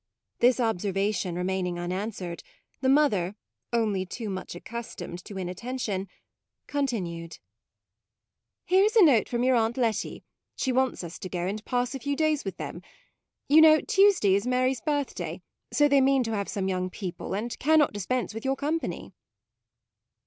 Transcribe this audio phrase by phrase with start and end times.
[0.39, 2.41] This observation remaining unanswered,
[2.79, 3.35] the mother,
[3.71, 6.07] only too much accustomed to inattention,
[6.65, 7.39] con 7 8 MAUDE tinued:"
[8.65, 10.23] Here is a note from your Aunt Letty;
[10.55, 12.81] she wants us to go and pass a few days with them.
[13.47, 17.59] You know, Tuesday is Mary's birthday, so they mean to have some young people, and
[17.59, 19.13] cannot dispense with your company."